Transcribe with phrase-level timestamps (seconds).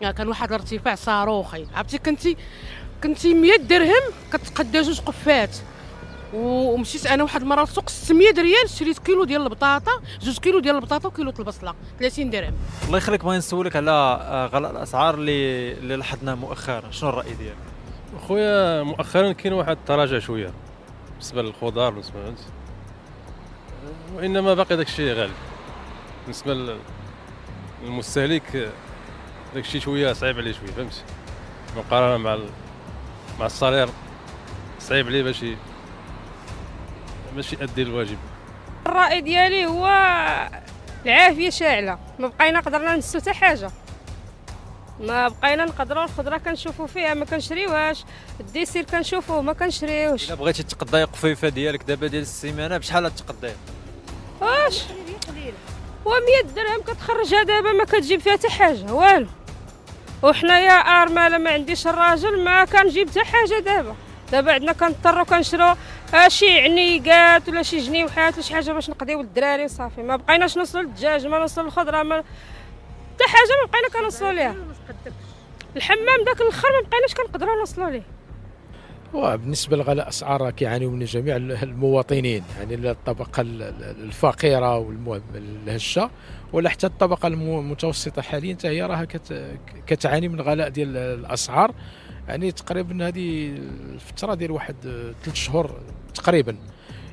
[0.00, 2.36] كان واحد الارتفاع صاروخي عرفتي؟ كنتي
[3.02, 5.56] كنتي 100 درهم كتقدا جوج قفات.
[6.34, 11.08] ومشيت أنا واحد المره للسوق 600 ريال شريت كيلو ديال البطاطا جوج كيلو ديال البطاطا
[11.08, 12.54] وكيلو د البصله 30 درهم.
[12.86, 16.90] الله يخليك بغيت نسولك على آه، غلاء الأسعار اللي اللي لاحظناه مؤخرا.
[16.90, 17.56] شنو الرأي ديالك؟
[18.28, 20.52] خويا مؤخرا كاين واحد التراجع شوية
[21.12, 22.38] بالنسبة للخضار بالنسبة فهمت
[24.16, 25.32] وإنما باقي داك الشيء غالي.
[26.22, 26.78] بالنسبة لل-
[27.84, 28.72] للمستهلك
[29.54, 31.04] داك الشيء شوية صعيب عليه شوية فهمت؟
[31.76, 32.48] مقارنة مع ال...
[33.40, 33.88] مع الصالير
[34.80, 35.44] صعيب عليه باش
[37.36, 38.18] باش يأدي الواجب.
[38.86, 39.86] الرأي ديالي هو
[41.06, 43.70] العافية شاعلة ما بقينا قدرنا نسو حتى حاجة.
[45.00, 48.04] ما بقينا نقدروا الخضرة كنشوفوا فيها ما كنشريوهاش.
[48.40, 53.52] الديسير كنشوفوه ما كنشريوش إلا بغيتي تقضي قفيفة ديالك دابا ديال السيمانة بشحال تقضي
[54.40, 54.82] واش؟
[56.04, 59.26] و 100 درهم كتخرجها دابا ما كتجيب فيها حتى حاجة والو.
[60.22, 63.96] وحنايا أرملة ما عنديش الراجل ما كنجيب حتى حاجة دابا.
[64.32, 65.74] دابا عندنا كنضطروا كنشرو
[66.28, 70.02] شي عنيقات ولا شي جنيوحات ولا شي حاجة باش نقضيو للدراري صافي.
[70.02, 74.54] ما بقيناش نوصلوا للدجاج ما نوصلوا للخضرة ما حتى حاجة ما بقينا كنوصلوا ليها.
[75.76, 78.02] الحمام داك الآخر ما بقيناش كنقدروا نوصلوا ليه.
[79.14, 86.10] وبالنسبة لغلاء الاسعار كيعانيوا من جميع المواطنين يعني الطبقة ال- ال- الفقيرة والهشه
[86.52, 91.74] ولا حتى الطبقة الم- المتوسطة حاليا حتى هي راها كت- كتعاني من غلاء ديال الأسعار.
[92.28, 93.48] يعني تقريبا هذه
[93.94, 94.74] الفترة ديال واحد
[95.22, 95.70] ثلاث شهور
[96.14, 96.56] تقريبا.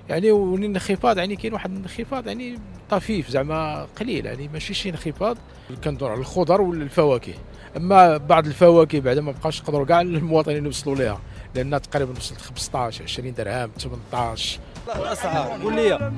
[0.10, 5.38] يعني والانخفاض يعني كاين واحد الانخفاض يعني طفيف زعما قليل يعني ماشي شي انخفاض
[5.84, 7.34] كندور على الخضر والفواكه.
[7.78, 11.20] أما بعض الفواكه بعدا ما بقاش يقدروا كاع المواطنين يوصلوا ليها
[11.56, 14.60] لأنها تقريبا وصلت 15 20 درهم 18
[14.96, 16.12] الأسعار قول لي.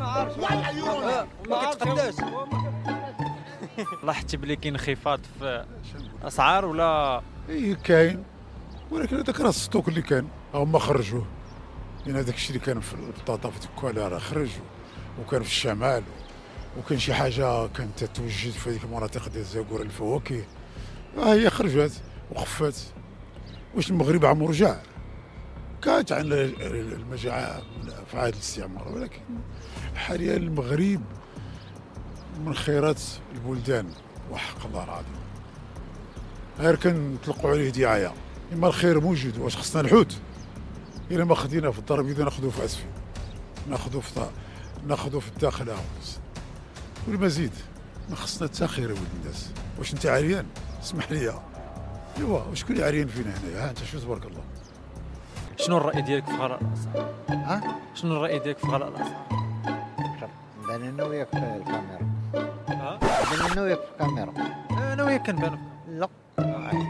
[1.49, 2.13] ما كتقداش
[4.03, 5.65] لاحظتي بلي كاين انخفاض في
[6.21, 8.23] الاسعار ولا؟ إي كاين.
[8.91, 11.25] ولكن هذاك راه الستوك اللي كان هما خرجوه.
[12.07, 14.49] لأن هذاك الشيء اللي كان في البطاطا في تكوالا راه خرج
[15.21, 16.03] وكان في الشمال
[16.79, 20.43] وكان شي حاجة كانت توجد في هذيك المناطق ديال الزاكور الفواكه.
[21.17, 22.01] ها هي خرجت
[22.31, 22.93] وخفت.
[23.75, 24.75] واش المغرب عمو رجع
[25.81, 29.21] كانت عن المجاعة من في عهد الاستعمار ولكن
[29.95, 31.01] حاليا المغرب
[32.45, 33.01] من خيرات
[33.35, 33.89] البلدان
[34.31, 35.17] وحق الله العظيم.
[36.59, 38.13] غير كنطلقوا عليه دعاية.
[38.53, 40.17] إما الخير موجود واش خصنا الحوت
[41.11, 42.85] الا ما خدينا في الضرب إذا ناخذوه في عسفي
[43.69, 44.27] ناخذوه في
[44.87, 46.19] ناخذوه في الداخل عاوز
[47.07, 47.51] والمزيد.
[48.09, 49.51] ما خصنا حتى خير يا ولد الناس.
[49.77, 50.45] واش أنت عريان؟
[50.83, 51.33] اسمح لي.
[52.17, 54.43] أيوا وشكون اللي عريان فينا هنايا؟ ها أنت شو تبارك الله؟
[55.57, 59.27] شنو الرأي ديالك في غلاء الاسعار ها؟ شنو الرأي ديالك في غلاء الاسعار
[60.67, 62.09] بان إنه وياك في الكاميرا.
[62.69, 64.33] ها؟ بان إنه وياك في الكاميرا.
[64.71, 65.57] أنا وياك كنبانو
[65.89, 66.09] لا.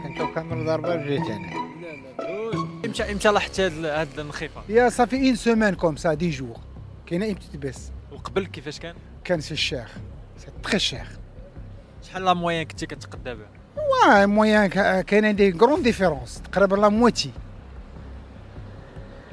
[0.02, 1.57] كنت كاميرا ضربه وجيت أنا
[2.88, 4.64] إمتى إمتى لاحظتي هذا هذا الانخفاض.
[4.68, 6.56] يا صافي اون سومان كوم سا دي جور
[7.06, 8.94] كاينة اون بتيت بيس وقبل كيفاش كان؟
[9.24, 9.88] كان c'est cher
[10.38, 11.06] c'est très cher
[12.02, 14.66] شحال la moyenne كنتي كتقدا بها وا moyenne
[15.02, 17.30] كاين des grandes différences تقريبا la moitié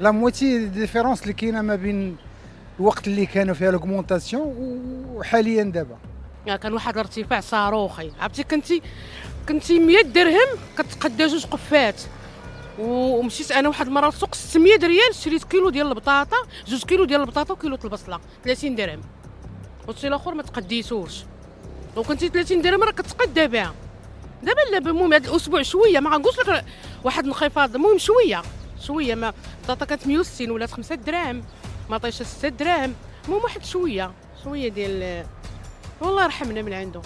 [0.00, 2.16] la moitié différence اللي كاينة ما بين
[2.80, 4.54] الوقت اللي كانوا فيها l'augmentation
[5.14, 5.98] وحاليا دابا.
[6.46, 8.12] كان واحد الارتفاع صاروخي.
[8.20, 8.82] عرفتي كنتي
[9.48, 12.00] كنتي 100 درهم كتقدا جوج قفات.
[12.78, 17.54] ومشيت أنا واحد المرة للسوق 600 ريال شريت كيلو ديال البطاطا جوج كيلو ديال البطاطا
[17.54, 19.00] وكيلو البصلة 30 درهم.
[19.88, 21.12] والشي الآخر ما تقديتوش
[21.96, 23.74] وكنتي 30 درهم راه كتقدا بها
[24.42, 26.64] دابا لا المهم هذا الأسبوع شوية ما غنقولش لك
[27.04, 28.42] واحد الانخفاض المهم شوية
[28.82, 31.44] شوية ما البطاطا كانت 160 ولات 5 دراهم
[31.90, 32.94] مطيشه 6 دراهم
[33.24, 34.12] المهم واحد شوية
[34.44, 35.26] شوية ديال
[36.00, 37.02] والله يرحمنا من عنده.